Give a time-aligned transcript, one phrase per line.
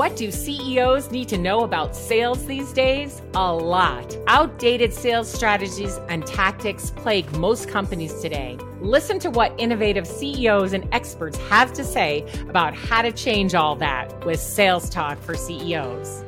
[0.00, 3.20] What do CEOs need to know about sales these days?
[3.34, 4.16] A lot.
[4.28, 8.56] Outdated sales strategies and tactics plague most companies today.
[8.80, 13.76] Listen to what innovative CEOs and experts have to say about how to change all
[13.76, 16.24] that with Sales Talk for CEOs.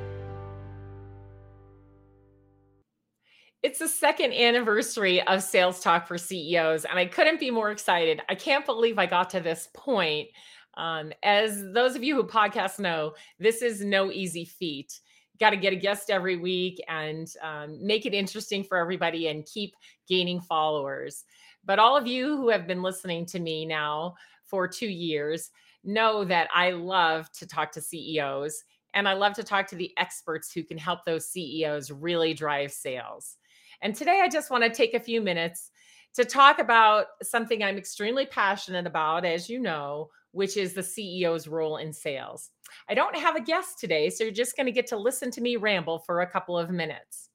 [3.62, 8.20] It's the second anniversary of Sales Talk for CEOs, and I couldn't be more excited.
[8.28, 10.28] I can't believe I got to this point.
[10.76, 15.00] Um, as those of you who podcast know, this is no easy feat.
[15.38, 19.46] Got to get a guest every week and um, make it interesting for everybody and
[19.46, 19.74] keep
[20.08, 21.24] gaining followers.
[21.64, 24.14] But all of you who have been listening to me now
[24.44, 25.50] for two years
[25.84, 28.64] know that I love to talk to CEOs
[28.94, 32.72] and I love to talk to the experts who can help those CEOs really drive
[32.72, 33.36] sales.
[33.80, 35.70] And today I just want to take a few minutes
[36.14, 41.46] to talk about something I'm extremely passionate about, as you know, which is the CEO's
[41.46, 42.50] role in sales.
[42.88, 45.40] I don't have a guest today, so you're just going to get to listen to
[45.40, 47.30] me ramble for a couple of minutes.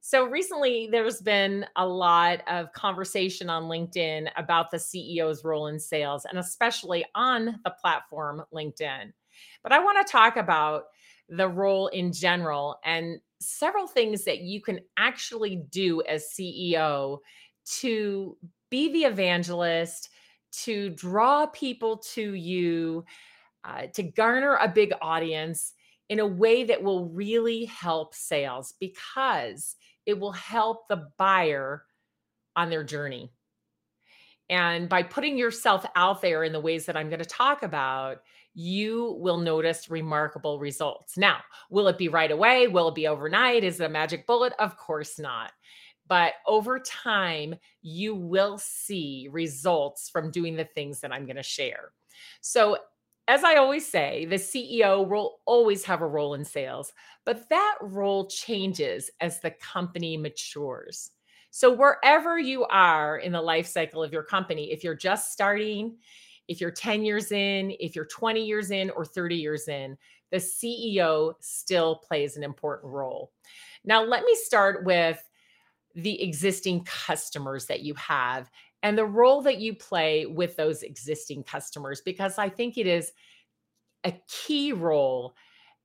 [0.00, 5.80] So, recently, there's been a lot of conversation on LinkedIn about the CEO's role in
[5.80, 9.12] sales, and especially on the platform LinkedIn.
[9.62, 10.84] But I want to talk about
[11.30, 17.18] the role in general and several things that you can actually do as CEO
[17.80, 18.36] to
[18.70, 20.10] be the evangelist,
[20.62, 23.04] to draw people to you,
[23.64, 25.72] uh, to garner a big audience
[26.08, 31.84] in a way that will really help sales because it will help the buyer
[32.56, 33.30] on their journey.
[34.50, 38.18] And by putting yourself out there in the ways that I'm going to talk about,
[38.54, 41.16] you will notice remarkable results.
[41.16, 41.38] Now,
[41.70, 42.68] will it be right away?
[42.68, 43.64] Will it be overnight?
[43.64, 44.52] Is it a magic bullet?
[44.58, 45.50] Of course not.
[46.06, 51.42] But over time, you will see results from doing the things that I'm going to
[51.42, 51.92] share.
[52.40, 52.78] So,
[53.26, 56.92] as I always say, the CEO will always have a role in sales,
[57.24, 61.10] but that role changes as the company matures.
[61.50, 65.96] So, wherever you are in the life cycle of your company, if you're just starting,
[66.48, 69.96] if you're 10 years in, if you're 20 years in, or 30 years in,
[70.30, 73.32] the CEO still plays an important role.
[73.84, 75.22] Now, let me start with
[75.94, 78.50] the existing customers that you have
[78.82, 83.12] and the role that you play with those existing customers, because I think it is
[84.04, 85.34] a key role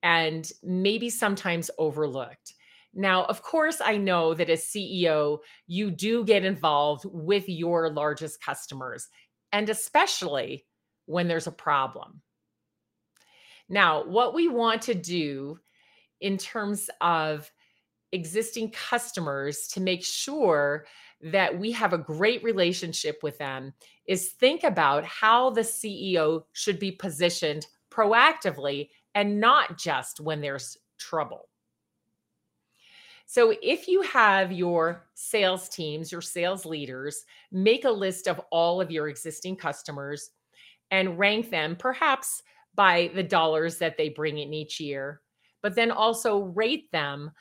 [0.04, 2.54] and maybe sometimes overlooked.
[2.94, 8.42] Now, of course, I know that as CEO, you do get involved with your largest
[8.44, 9.08] customers,
[9.52, 10.66] and especially
[11.06, 12.22] when there's a problem.
[13.70, 15.60] Now, what we want to do
[16.20, 17.50] in terms of
[18.12, 20.86] existing customers to make sure
[21.22, 23.74] that we have a great relationship with them
[24.06, 30.78] is think about how the CEO should be positioned proactively and not just when there's
[30.98, 31.50] trouble.
[33.26, 38.82] So, if you have your sales teams, your sales leaders, make a list of all
[38.82, 40.32] of your existing customers
[40.90, 42.42] and rank them perhaps
[42.74, 45.22] by the dollars that they bring in each year,
[45.62, 47.32] but then also rate them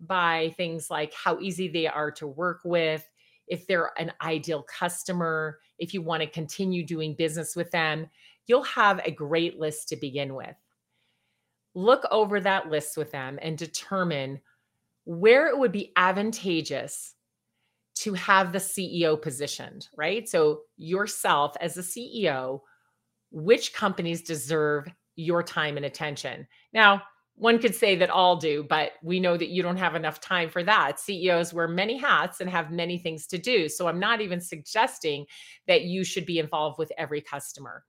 [0.00, 3.08] by things like how easy they are to work with,
[3.46, 8.06] if they're an ideal customer, if you want to continue doing business with them,
[8.46, 10.56] you'll have a great list to begin with.
[11.74, 14.40] Look over that list with them and determine
[15.04, 17.14] where it would be advantageous
[17.96, 20.28] to have the CEO positioned, right?
[20.28, 22.60] So, yourself as a CEO,
[23.30, 26.46] which companies deserve your time and attention?
[26.72, 27.02] Now,
[27.36, 30.48] one could say that all do, but we know that you don't have enough time
[30.48, 31.00] for that.
[31.00, 33.68] CEOs wear many hats and have many things to do.
[33.68, 35.26] So I'm not even suggesting
[35.66, 37.84] that you should be involved with every customer.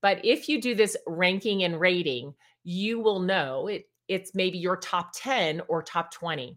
[0.00, 4.76] But if you do this ranking and rating, you will know it, it's maybe your
[4.76, 6.56] top 10 or top 20.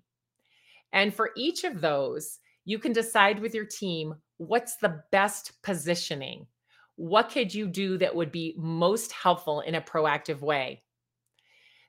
[0.93, 6.45] And for each of those, you can decide with your team what's the best positioning.
[6.97, 10.83] What could you do that would be most helpful in a proactive way?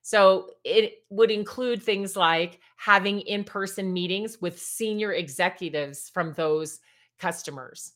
[0.03, 6.81] So it would include things like having in person meetings with senior executives from those
[7.21, 7.93] customers.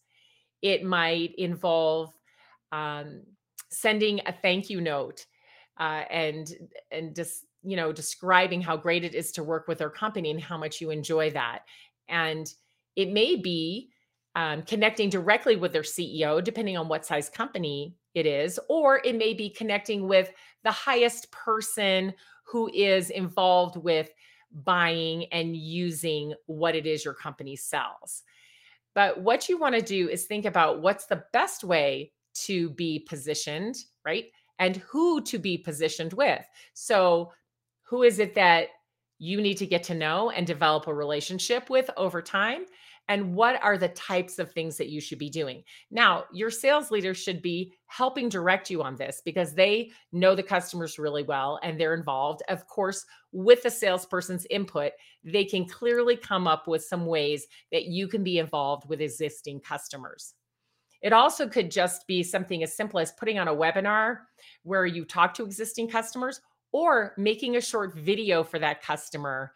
[0.62, 2.14] It might involve
[2.70, 3.23] um,
[3.70, 5.26] sending a thank you note
[5.79, 6.49] uh, and
[6.91, 10.41] and just you know describing how great it is to work with our company and
[10.41, 11.61] how much you enjoy that.
[12.09, 12.52] And
[12.94, 13.91] it may be
[14.37, 19.16] um, connecting directly with their CEO, depending on what size company it is, or it
[19.16, 20.30] may be connecting with
[20.64, 22.14] the highest person
[22.44, 24.10] who is involved with
[24.52, 28.22] buying and using what it is your company sells.
[28.94, 32.12] But what you want to do is think about what's the best way
[32.46, 34.26] to be positioned, right?
[34.58, 36.44] and who to be positioned with.
[36.74, 37.32] So,
[37.82, 38.68] who is it that
[39.18, 42.64] you need to get to know and develop a relationship with over time?
[43.08, 45.62] And what are the types of things that you should be doing.
[45.91, 50.43] Now, your sales leader should be helping direct you on this because they know the
[50.43, 52.43] customers really well and they're involved.
[52.49, 54.93] Of course, with the salesperson's input,
[55.23, 59.61] they can clearly come up with some ways that you can be involved with existing
[59.61, 60.35] customers.
[61.02, 64.20] It also could just be something as simple as putting on a webinar
[64.62, 66.41] where you talk to existing customers
[66.73, 69.52] or making a short video for that customer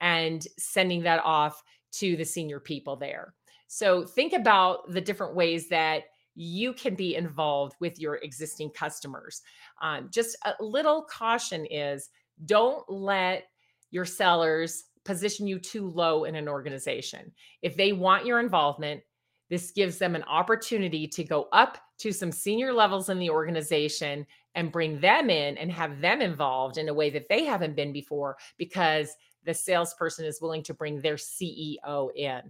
[0.00, 1.62] and sending that off
[1.98, 3.34] to the senior people there.
[3.66, 6.04] So think about the different ways that
[6.34, 9.42] you can be involved with your existing customers.
[9.82, 12.10] Um, just a little caution is
[12.44, 13.44] don't let
[13.90, 17.32] your sellers position you too low in an organization.
[17.62, 19.02] If they want your involvement,
[19.50, 24.26] this gives them an opportunity to go up to some senior levels in the organization
[24.54, 27.92] and bring them in and have them involved in a way that they haven't been
[27.92, 29.14] before because
[29.44, 32.40] the salesperson is willing to bring their CEO in.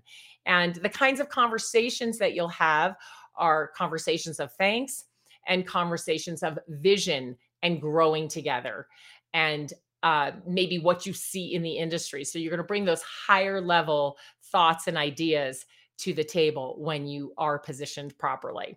[0.47, 2.97] And the kinds of conversations that you'll have
[3.37, 5.05] are conversations of thanks
[5.47, 8.87] and conversations of vision and growing together
[9.33, 12.25] and uh, maybe what you see in the industry.
[12.25, 15.65] So you're going to bring those higher level thoughts and ideas
[15.99, 18.77] to the table when you are positioned properly.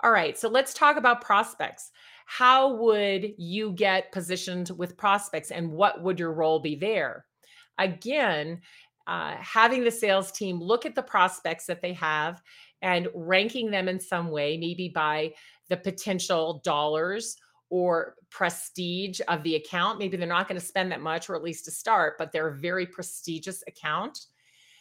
[0.00, 1.90] All right, so let's talk about prospects.
[2.26, 7.26] How would you get positioned with prospects and what would your role be there?
[7.78, 8.60] Again,
[9.06, 12.42] uh, having the sales team look at the prospects that they have
[12.82, 15.32] and ranking them in some way, maybe by
[15.68, 17.36] the potential dollars
[17.70, 19.98] or prestige of the account.
[19.98, 22.48] Maybe they're not going to spend that much, or at least to start, but they're
[22.48, 24.26] a very prestigious account.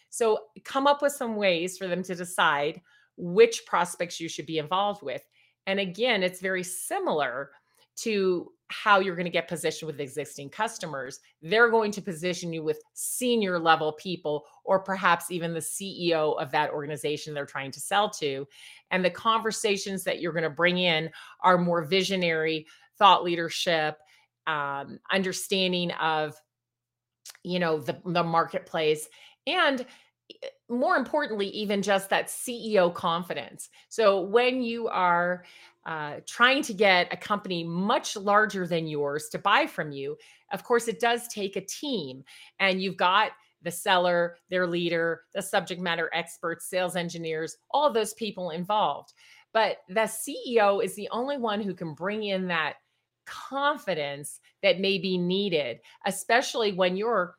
[0.10, 2.82] So come up with some ways for them to decide
[3.18, 5.24] which prospects you should be involved with.
[5.66, 7.52] And again, it's very similar
[7.98, 11.20] to how you're going to get positioned with existing customers.
[11.42, 16.50] They're going to position you with senior level people, or perhaps even the CEO of
[16.52, 18.48] that organization they're trying to sell to.
[18.90, 21.12] And the conversations that you're going to bring in
[21.42, 22.66] are more visionary,
[22.98, 23.98] thought leadership,
[24.48, 26.36] um, understanding of
[27.44, 29.08] you know the, the marketplace
[29.48, 35.44] and eh, more importantly even just that ceo confidence so when you are
[35.86, 40.18] uh, trying to get a company much larger than yours to buy from you,
[40.52, 42.24] of course, it does take a team.
[42.60, 43.32] And you've got
[43.62, 49.14] the seller, their leader, the subject matter experts, sales engineers, all those people involved.
[49.54, 52.76] But the CEO is the only one who can bring in that
[53.26, 57.36] confidence that may be needed, especially when you're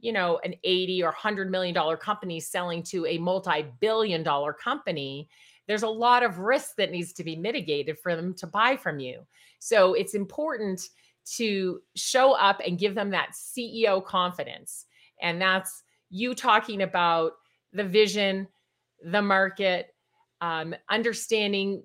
[0.00, 5.28] you know an 80 or 100 million dollar company selling to a multi-billion dollar company
[5.68, 8.98] there's a lot of risk that needs to be mitigated for them to buy from
[8.98, 9.20] you.
[9.60, 10.80] So it's important
[11.36, 14.86] to show up and give them that CEO confidence.
[15.20, 17.32] And that's you talking about
[17.72, 18.48] the vision,
[19.04, 19.94] the market,
[20.40, 21.82] um, understanding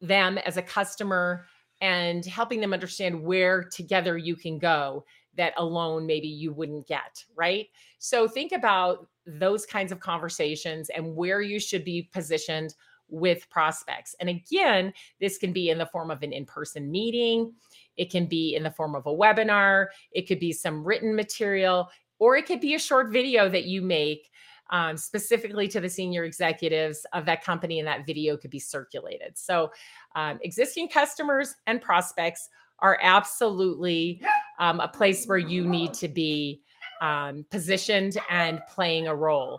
[0.00, 1.46] them as a customer,
[1.80, 5.04] and helping them understand where together you can go
[5.36, 7.68] that alone maybe you wouldn't get, right?
[7.98, 12.74] So think about those kinds of conversations and where you should be positioned
[13.10, 14.14] with prospects.
[14.20, 17.52] And again, this can be in the form of an in person meeting,
[17.96, 21.90] it can be in the form of a webinar, it could be some written material,
[22.18, 24.30] or it could be a short video that you make.
[24.72, 29.36] Um, specifically to the senior executives of that company, and that video could be circulated.
[29.36, 29.72] So,
[30.14, 32.48] um, existing customers and prospects
[32.78, 34.22] are absolutely
[34.60, 36.62] um, a place where you need to be
[37.00, 39.58] um, positioned and playing a role.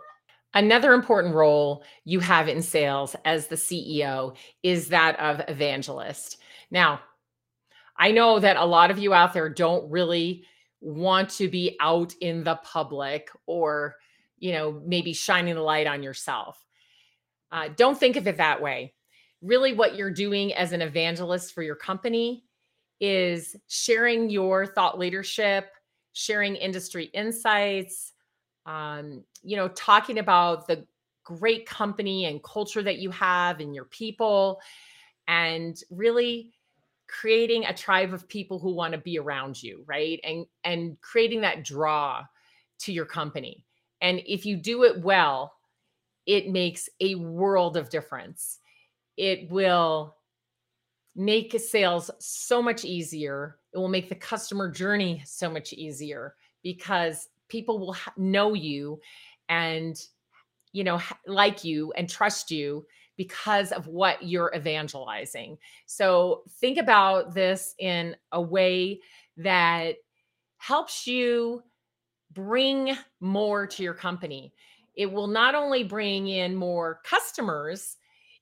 [0.54, 6.38] Another important role you have in sales as the CEO is that of evangelist.
[6.70, 7.00] Now,
[7.96, 10.44] I know that a lot of you out there don't really
[10.80, 13.96] want to be out in the public or,
[14.38, 16.62] you know, maybe shining the light on yourself.
[17.50, 18.92] Uh, don't think of it that way.
[19.40, 22.44] Really, what you're doing as an evangelist for your company
[23.00, 25.70] is sharing your thought leadership,
[26.12, 28.11] sharing industry insights,
[28.66, 30.86] um, you know, talking about the
[31.24, 34.60] great company and culture that you have and your people,
[35.28, 36.52] and really
[37.08, 40.18] creating a tribe of people who want to be around you, right?
[40.24, 42.24] And and creating that draw
[42.80, 43.64] to your company.
[44.00, 45.54] And if you do it well,
[46.26, 48.58] it makes a world of difference.
[49.16, 50.16] It will
[51.14, 53.58] make sales so much easier.
[53.72, 58.98] It will make the customer journey so much easier because people will know you
[59.50, 60.00] and
[60.72, 62.84] you know like you and trust you
[63.18, 65.58] because of what you're evangelizing.
[65.84, 69.00] So think about this in a way
[69.36, 69.96] that
[70.56, 71.62] helps you
[72.32, 74.54] bring more to your company.
[74.94, 77.98] It will not only bring in more customers,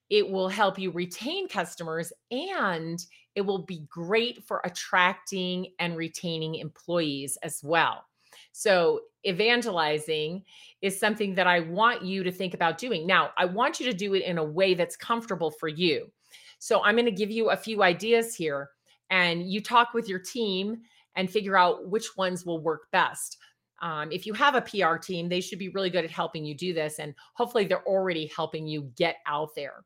[0.09, 6.55] it will help you retain customers and it will be great for attracting and retaining
[6.55, 8.05] employees as well.
[8.52, 10.42] So, evangelizing
[10.80, 13.06] is something that I want you to think about doing.
[13.06, 16.11] Now, I want you to do it in a way that's comfortable for you.
[16.59, 18.70] So, I'm going to give you a few ideas here,
[19.11, 20.80] and you talk with your team
[21.16, 23.38] and figure out which ones will work best.
[23.82, 26.54] Um, if you have a PR team, they should be really good at helping you
[26.54, 26.99] do this.
[26.99, 29.85] And hopefully, they're already helping you get out there.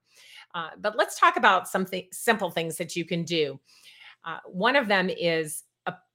[0.54, 3.58] Uh, but let's talk about something simple things that you can do.
[4.24, 5.64] Uh, one of them is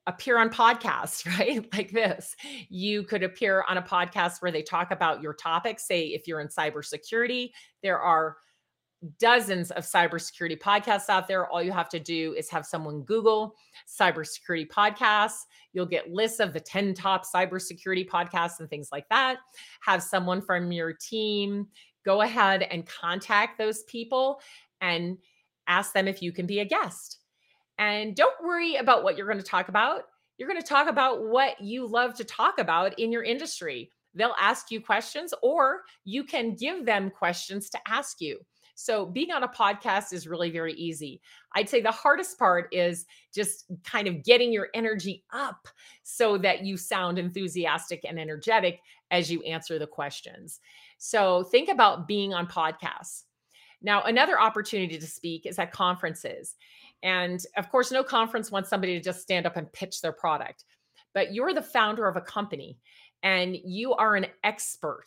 [0.07, 1.65] appear on podcasts, right?
[1.73, 2.35] like this.
[2.69, 5.79] You could appear on a podcast where they talk about your topic.
[5.79, 7.51] Say, if you're in cybersecurity,
[7.83, 8.37] there are
[9.17, 11.47] dozens of cybersecurity podcasts out there.
[11.47, 13.55] All you have to do is have someone Google
[13.87, 15.43] cybersecurity podcasts.
[15.71, 19.37] You'll get lists of the 10 top cybersecurity podcasts and things like that.
[19.81, 21.67] Have someone from your team
[22.05, 24.41] go ahead and contact those people
[24.81, 25.17] and
[25.67, 27.18] ask them if you can be a guest.
[27.79, 30.03] And don't worry about what you're going to talk about.
[30.37, 33.89] You're going to talk about what you love to talk about in your industry.
[34.13, 38.39] They'll ask you questions, or you can give them questions to ask you.
[38.75, 41.19] So being on a podcast is really very easy.
[41.53, 45.67] I'd say the hardest part is just kind of getting your energy up
[46.03, 48.79] so that you sound enthusiastic and energetic
[49.11, 50.61] as you answer the questions.
[50.97, 53.23] So think about being on podcasts.
[53.81, 56.55] Now, another opportunity to speak is at conferences.
[57.03, 60.65] And of course, no conference wants somebody to just stand up and pitch their product,
[61.13, 62.77] but you're the founder of a company
[63.23, 65.05] and you are an expert.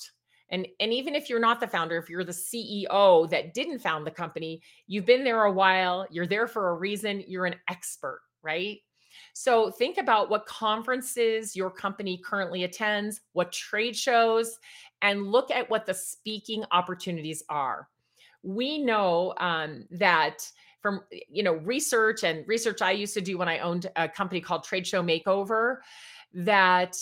[0.50, 4.06] And and even if you're not the founder if you're the ceo that didn't found
[4.06, 8.20] the company you've been there a while you're there for a reason you're an expert
[8.42, 8.80] right?
[9.34, 14.58] So think about what conferences your company currently attends what trade shows
[15.00, 17.88] and look at what the speaking opportunities are.
[18.42, 20.48] We know um, that
[20.82, 24.40] from you know research and research i used to do when i owned a company
[24.40, 25.76] called trade show makeover
[26.34, 26.96] that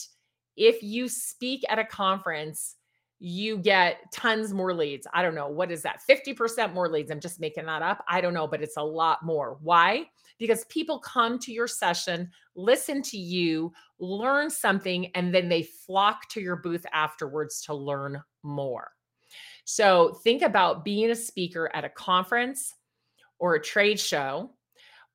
[0.57, 2.77] if you speak at a conference
[3.21, 5.07] you get tons more leads.
[5.13, 5.47] I don't know.
[5.47, 6.01] What is that?
[6.09, 7.11] 50% more leads.
[7.11, 8.03] I'm just making that up.
[8.09, 9.59] I don't know, but it's a lot more.
[9.61, 10.07] Why?
[10.39, 16.29] Because people come to your session, listen to you, learn something, and then they flock
[16.31, 18.91] to your booth afterwards to learn more.
[19.65, 22.75] So think about being a speaker at a conference
[23.41, 24.51] or a trade show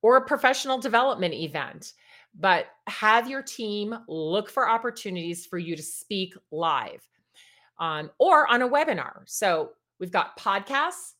[0.01, 1.93] or a professional development event.
[2.37, 7.01] But have your team look for opportunities for you to speak live
[7.79, 9.21] um, or on a webinar.
[9.25, 11.13] So we've got podcasts,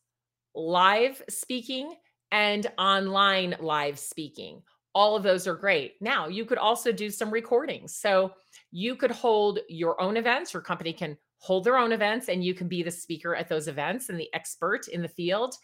[0.54, 1.94] live speaking,
[2.30, 4.62] and online live speaking.
[4.94, 5.94] All of those are great.
[6.00, 7.94] Now, you could also do some recordings.
[7.94, 8.32] So
[8.70, 12.54] you could hold your own events, your company can hold their own events, and you
[12.54, 15.54] can be the speaker at those events and the expert in the field.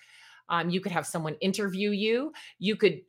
[0.53, 2.33] Um, you could have someone interview you.
[2.61, 3.01] You could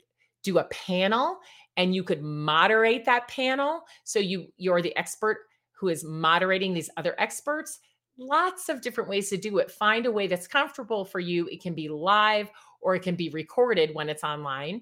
[0.43, 1.37] do a panel
[1.77, 3.81] and you could moderate that panel.
[4.03, 5.39] So you you're the expert
[5.71, 7.79] who is moderating these other experts.
[8.17, 9.69] Lots of different ways to do it.
[9.69, 11.47] Find a way that's comfortable for you.
[11.47, 12.49] It can be live
[12.81, 14.81] or it can be recorded when it's online.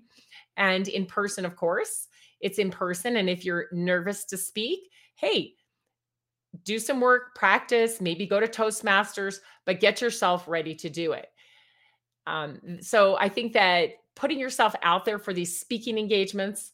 [0.57, 2.07] And in person, of course,
[2.41, 3.17] it's in person.
[3.17, 5.53] And if you're nervous to speak, hey,
[6.63, 11.27] do some work, practice, maybe go to Toastmasters, but get yourself ready to do it.
[12.27, 16.71] Um, so I think that putting yourself out there for these speaking engagements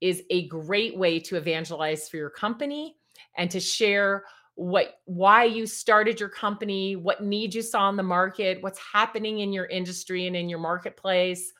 [0.00, 2.96] is a great way to evangelize for your company
[3.36, 4.24] and to share
[4.54, 9.38] what why you started your company, what needs you saw in the market, what's happening
[9.38, 11.52] in your industry and in your marketplace,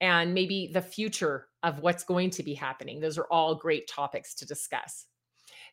[0.00, 2.98] and maybe the future of what's going to be happening.
[2.98, 5.04] Those are all great topics to discuss.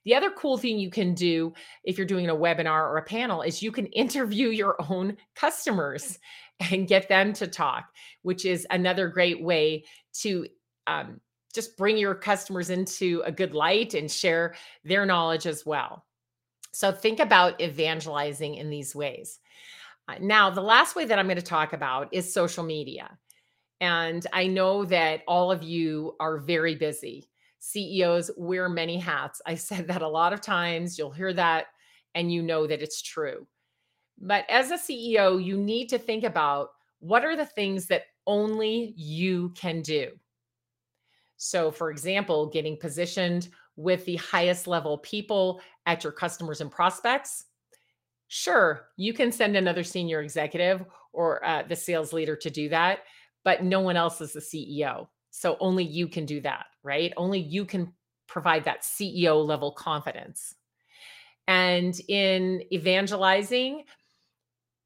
[0.07, 3.41] The other cool thing you can do if you're doing a webinar or a panel
[3.41, 6.17] is you can interview your own customers
[6.71, 7.89] and get them to talk,
[8.21, 9.83] which is another great way
[10.21, 10.47] to
[10.87, 11.19] um,
[11.53, 16.05] just bring your customers into a good light and share their knowledge as well.
[16.71, 19.41] So think about evangelizing in these ways.
[20.07, 23.17] Uh, now, the last way that I'm going to talk about is social media.
[23.81, 27.27] And I know that all of you are very busy.
[27.59, 29.41] CEOs wear many hats.
[29.45, 30.97] I said that a lot of times.
[30.97, 31.67] You'll hear that
[32.15, 33.47] and you know that it's true.
[34.19, 38.93] But as a CEO, you need to think about what are the things that only
[38.97, 40.11] you can do.
[41.37, 47.45] So, for example, getting positioned with the highest level people at your customers and prospects,
[48.27, 52.99] Sure, you can send another senior executive or uh, the sales leader to do that,
[53.43, 55.07] but no one else is the CEO.
[55.31, 57.11] So only you can do that, right?
[57.17, 57.93] Only you can
[58.27, 60.55] provide that CEO level confidence.
[61.47, 63.83] And in evangelizing,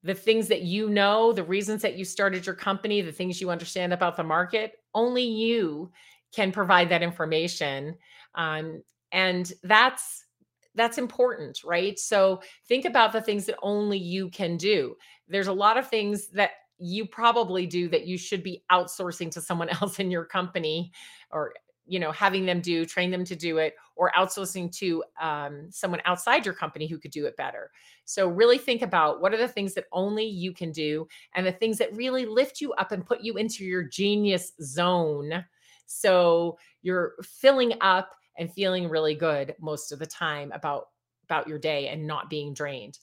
[0.03, 3.51] the things that you know, the reasons that you started your company, the things you
[3.51, 5.91] understand about the market, only you
[6.33, 7.95] can provide that information.
[8.35, 8.81] Um,
[9.11, 10.25] and that's
[10.73, 11.99] that's important, right?
[11.99, 14.95] So think about the things that only you can do.
[15.27, 19.41] There's a lot of things that you probably do that you should be outsourcing to
[19.41, 20.91] someone else in your company
[21.29, 21.53] or
[21.91, 26.01] you know having them do train them to do it or outsourcing to um, someone
[26.05, 27.69] outside your company who could do it better.
[28.05, 31.05] So really think about what are the things that only you can do
[31.35, 35.43] and the things that really lift you up and put you into your genius zone.
[35.85, 40.85] So you're filling up and feeling really good most of the time about
[41.25, 42.99] about your day and not being drained.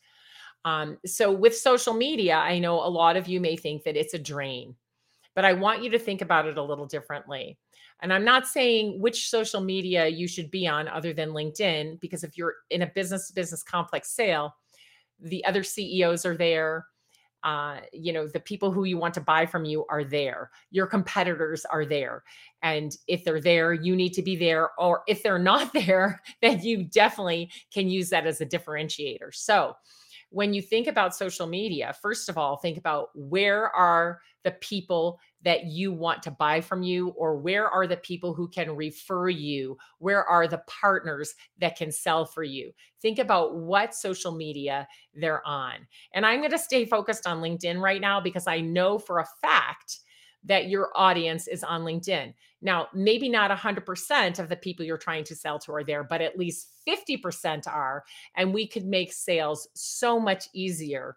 [0.64, 4.14] Um, so with social media i know a lot of you may think that it's
[4.14, 4.74] a drain
[5.34, 7.56] but i want you to think about it a little differently
[8.00, 12.22] and I'm not saying which social media you should be on other than LinkedIn, because
[12.22, 14.54] if you're in a business to business complex sale,
[15.20, 16.86] the other CEOs are there.
[17.44, 20.50] Uh, you know, the people who you want to buy from you are there.
[20.70, 22.24] Your competitors are there.
[22.62, 24.70] And if they're there, you need to be there.
[24.78, 29.32] Or if they're not there, then you definitely can use that as a differentiator.
[29.34, 29.74] So,
[30.30, 35.18] when you think about social media, first of all, think about where are the people
[35.44, 39.28] that you want to buy from you, or where are the people who can refer
[39.28, 39.76] you?
[39.98, 42.72] Where are the partners that can sell for you?
[43.00, 45.86] Think about what social media they're on.
[46.12, 49.28] And I'm going to stay focused on LinkedIn right now because I know for a
[49.40, 50.00] fact
[50.44, 52.32] that your audience is on LinkedIn.
[52.62, 56.20] Now, maybe not 100% of the people you're trying to sell to are there, but
[56.20, 58.04] at least 50% are.
[58.36, 61.16] And we could make sales so much easier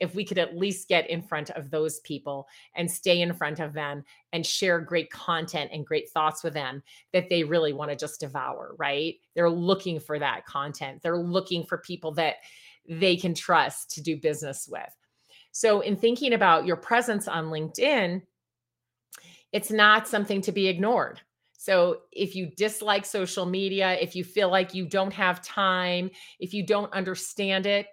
[0.00, 3.60] if we could at least get in front of those people and stay in front
[3.60, 4.02] of them
[4.32, 8.20] and share great content and great thoughts with them that they really want to just
[8.20, 9.16] devour, right?
[9.34, 11.02] They're looking for that content.
[11.02, 12.36] They're looking for people that
[12.88, 14.96] they can trust to do business with.
[15.52, 18.22] So, in thinking about your presence on LinkedIn,
[19.52, 21.20] it's not something to be ignored.
[21.62, 26.54] So if you dislike social media, if you feel like you don't have time, if
[26.54, 27.86] you don't understand it,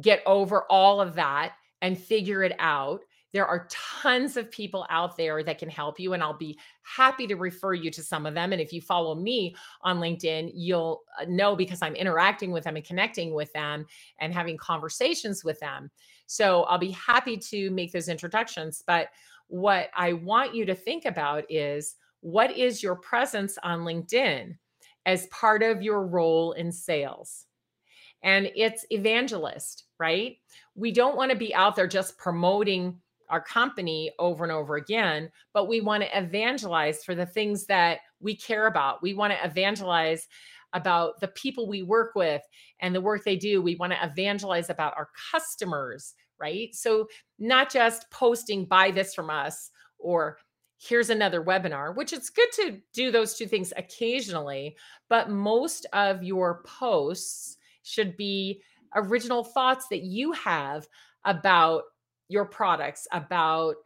[0.00, 3.00] get over all of that and figure it out.
[3.32, 7.26] There are tons of people out there that can help you, and I'll be happy
[7.26, 8.52] to refer you to some of them.
[8.52, 12.76] And if you follow me on LinkedIn, you'll uh, know because I'm interacting with them
[12.76, 13.84] and connecting with them
[14.20, 15.90] and having conversations with them.
[16.26, 18.82] So I'll be happy to make those introductions.
[18.86, 19.08] But
[19.48, 24.56] what I want you to think about is what is your presence on LinkedIn
[25.04, 27.46] as part of your role in sales?
[28.22, 30.36] And it's evangelist, right?
[30.74, 35.30] We don't want to be out there just promoting our company over and over again,
[35.52, 39.02] but we want to evangelize for the things that we care about.
[39.02, 40.28] We want to evangelize
[40.72, 42.42] about the people we work with
[42.80, 43.62] and the work they do.
[43.62, 46.74] We want to evangelize about our customers right?
[46.74, 50.38] So, not just posting buy this from us or
[50.78, 54.76] here's another webinar, which it's good to do those two things occasionally,
[55.08, 58.60] but most of your posts should be
[58.96, 60.88] original thoughts that you have
[61.24, 61.84] about
[62.28, 63.76] your products, about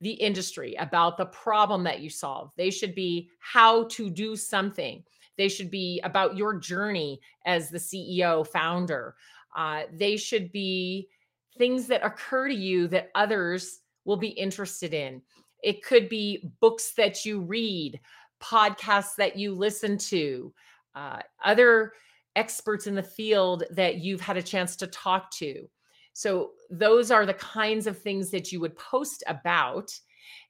[0.00, 2.52] the industry, about the problem that you solve.
[2.56, 5.02] They should be how to do something.
[5.36, 9.14] They should be about your journey as the CEO, founder.
[9.56, 11.08] Uh, they should be
[11.56, 15.22] things that occur to you that others will be interested in.
[15.62, 18.00] It could be books that you read,
[18.42, 20.52] podcasts that you listen to,
[20.94, 21.92] uh, other
[22.36, 25.68] experts in the field that you've had a chance to talk to.
[26.12, 29.90] So, those are the kinds of things that you would post about.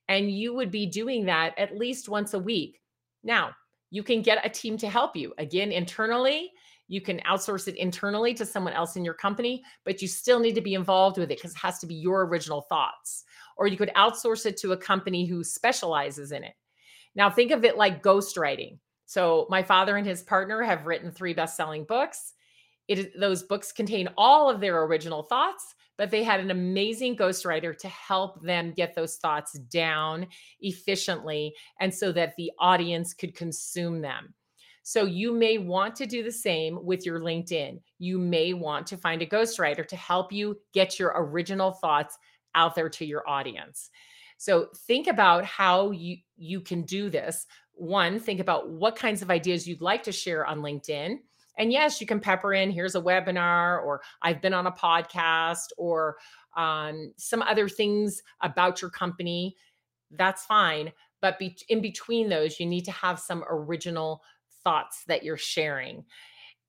[0.08, 2.80] And you would be doing that at least once a week.
[3.22, 3.52] Now,
[3.90, 5.32] you can get a team to help you.
[5.38, 6.50] Again, internally,
[6.88, 10.54] you can outsource it internally to someone else in your company, but you still need
[10.54, 13.24] to be involved with it because it has to be your original thoughts.
[13.56, 16.54] Or you could outsource it to a company who specializes in it.
[17.14, 18.78] Now, think of it like ghostwriting.
[19.06, 22.34] So, my father and his partner have written three best selling books.
[22.88, 27.76] It, those books contain all of their original thoughts, but they had an amazing ghostwriter
[27.78, 30.26] to help them get those thoughts down
[30.60, 34.34] efficiently and so that the audience could consume them.
[34.82, 37.80] So you may want to do the same with your LinkedIn.
[37.98, 42.18] You may want to find a ghostwriter to help you get your original thoughts
[42.54, 43.88] out there to your audience.
[44.36, 47.46] So think about how you you can do this.
[47.74, 51.18] One, think about what kinds of ideas you'd like to share on LinkedIn.
[51.58, 55.68] And yes, you can pepper in here's a webinar, or I've been on a podcast,
[55.76, 56.16] or
[56.56, 59.56] um, some other things about your company.
[60.10, 60.92] That's fine.
[61.20, 64.22] But be- in between those, you need to have some original
[64.62, 66.04] thoughts that you're sharing.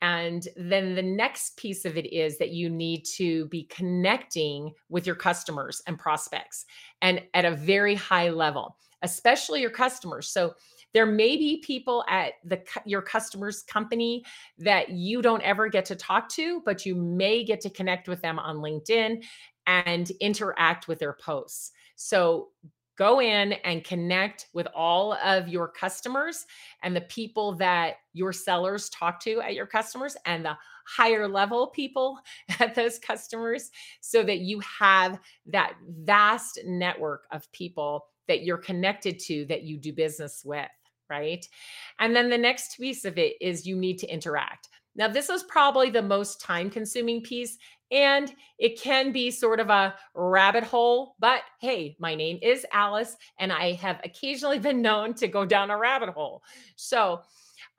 [0.01, 5.07] And then the next piece of it is that you need to be connecting with
[5.07, 6.65] your customers and prospects
[7.01, 10.27] and at a very high level, especially your customers.
[10.27, 10.53] So
[10.95, 14.23] there may be people at the your customer's company
[14.57, 18.21] that you don't ever get to talk to, but you may get to connect with
[18.21, 19.21] them on LinkedIn
[19.67, 21.73] and interact with their posts.
[21.97, 22.47] So
[22.97, 26.45] go in and connect with all of your customers
[26.81, 31.67] and the people that your sellers talk to at your customers and the higher level
[31.67, 32.17] people
[32.61, 39.19] at those customers so that you have that vast network of people that you're connected
[39.19, 40.69] to that you do business with
[41.09, 41.47] right
[41.99, 45.43] and then the next piece of it is you need to interact now this is
[45.43, 47.57] probably the most time consuming piece
[47.91, 51.15] and it can be sort of a rabbit hole.
[51.19, 55.71] But hey, my name is Alice, and I have occasionally been known to go down
[55.71, 56.43] a rabbit hole.
[56.75, 57.21] So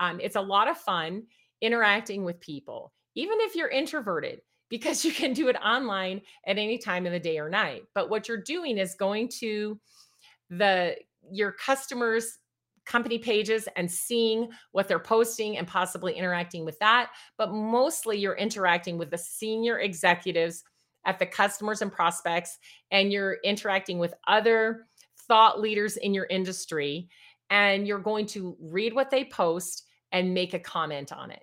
[0.00, 1.24] um, it's a lot of fun
[1.60, 6.76] interacting with people, even if you're introverted, because you can do it online at any
[6.76, 7.84] time of the day or night.
[7.94, 9.78] But what you're doing is going to
[10.50, 10.96] the
[11.30, 12.38] your customers
[12.86, 17.10] company pages and seeing what they're posting and possibly interacting with that.
[17.36, 20.64] But mostly you're interacting with the senior executives
[21.04, 22.58] at the customers and prospects,
[22.90, 24.86] and you're interacting with other
[25.28, 27.08] thought leaders in your industry.
[27.50, 31.42] And you're going to read what they post and make a comment on it.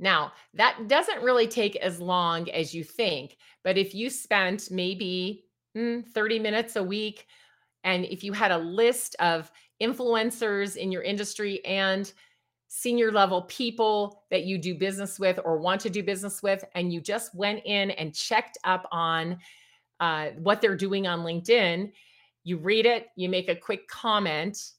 [0.00, 5.44] Now, that doesn't really take as long as you think, but if you spent maybe
[5.76, 7.26] mm, 30 minutes a week,
[7.84, 12.12] and if you had a list of influencers in your industry and
[12.68, 16.92] senior level people that you do business with or want to do business with, and
[16.92, 19.36] you just went in and checked up on
[19.98, 21.90] uh, what they're doing on LinkedIn,
[22.44, 24.72] you read it, you make a quick comment,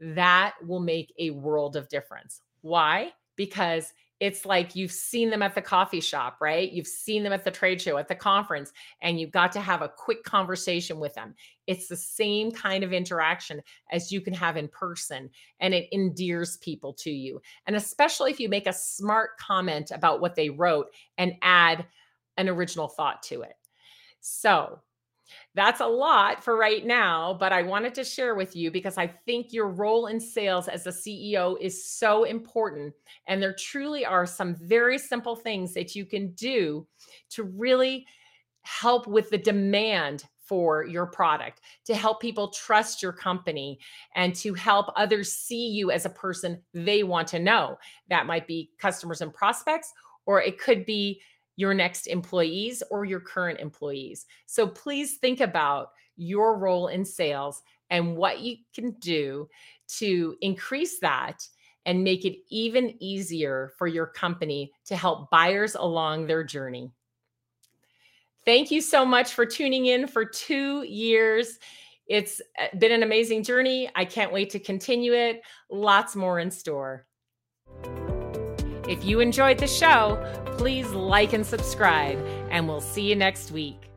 [0.00, 2.42] that will make a world of difference.
[2.60, 3.12] Why?
[3.36, 6.72] Because it's like you've seen them at the coffee shop, right?
[6.72, 9.80] You've seen them at the trade show, at the conference, and you've got to have
[9.80, 11.34] a quick conversation with them.
[11.66, 16.56] It's the same kind of interaction as you can have in person, and it endears
[16.56, 17.40] people to you.
[17.66, 21.86] And especially if you make a smart comment about what they wrote and add
[22.36, 23.54] an original thought to it.
[24.20, 24.80] So,
[25.54, 29.06] that's a lot for right now, but I wanted to share with you because I
[29.06, 32.94] think your role in sales as a CEO is so important.
[33.26, 36.86] And there truly are some very simple things that you can do
[37.30, 38.06] to really
[38.62, 43.78] help with the demand for your product, to help people trust your company,
[44.14, 47.76] and to help others see you as a person they want to know.
[48.08, 49.92] That might be customers and prospects,
[50.24, 51.20] or it could be
[51.58, 54.26] your next employees or your current employees.
[54.46, 59.48] So please think about your role in sales and what you can do
[59.88, 61.44] to increase that
[61.84, 66.92] and make it even easier for your company to help buyers along their journey.
[68.44, 71.58] Thank you so much for tuning in for two years.
[72.06, 73.90] It's eh, been an amazing journey.
[73.96, 75.42] I can't wait to continue it.
[75.70, 77.07] Lots more in store.
[78.88, 80.18] If you enjoyed the show,
[80.56, 82.18] please like and subscribe,
[82.50, 83.87] and we'll see you next week.